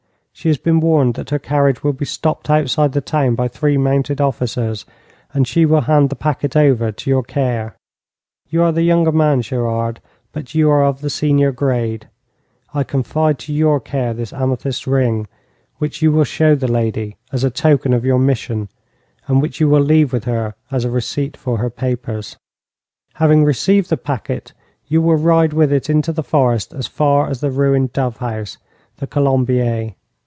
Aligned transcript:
She 0.33 0.47
has 0.49 0.57
been 0.57 0.79
warned 0.79 1.13
that 1.15 1.29
her 1.29 1.37
carriage 1.37 1.83
will 1.83 1.93
be 1.93 2.05
stopped 2.05 2.49
outside 2.49 2.93
the 2.93 3.01
town 3.01 3.35
by 3.35 3.47
three 3.47 3.77
mounted 3.77 4.19
officers, 4.19 4.87
and 5.35 5.47
she 5.47 5.67
will 5.67 5.81
hand 5.81 6.09
the 6.09 6.15
packet 6.15 6.55
over 6.55 6.91
to 6.91 7.09
your 7.11 7.21
care. 7.21 7.75
You 8.49 8.63
are 8.63 8.71
the 8.71 8.81
younger 8.81 9.11
man, 9.11 9.43
Gerard, 9.43 9.99
but 10.31 10.55
you 10.55 10.71
are 10.71 10.83
of 10.83 11.01
the 11.01 11.11
senior 11.11 11.51
grade. 11.51 12.07
I 12.73 12.83
confide 12.83 13.37
to 13.39 13.53
your 13.53 13.79
care 13.79 14.15
this 14.15 14.33
amethyst 14.33 14.87
ring, 14.87 15.27
which 15.77 16.01
you 16.01 16.11
will 16.11 16.23
show 16.23 16.55
the 16.55 16.67
lady 16.71 17.17
as 17.31 17.43
a 17.43 17.51
token 17.51 17.93
of 17.93 18.03
your 18.05 18.17
mission, 18.17 18.67
and 19.27 19.43
which 19.43 19.59
you 19.59 19.69
will 19.69 19.83
leave 19.83 20.11
with 20.11 20.23
her 20.23 20.55
as 20.71 20.85
a 20.85 20.89
receipt 20.89 21.37
for 21.37 21.57
her 21.59 21.69
papers. 21.69 22.35
'Having 23.15 23.43
received 23.43 23.91
the 23.91 23.97
packet, 23.97 24.53
you 24.87 25.03
will 25.03 25.17
ride 25.17 25.53
with 25.53 25.71
it 25.71 25.87
into 25.87 26.11
the 26.11 26.23
forest 26.23 26.73
as 26.73 26.87
far 26.87 27.27
as 27.29 27.41
the 27.41 27.51
ruined 27.51 27.93
dove 27.93 28.17
house 28.17 28.57
the 28.97 29.05
Colombier. 29.05 29.93